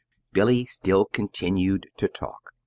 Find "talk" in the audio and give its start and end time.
2.07-2.53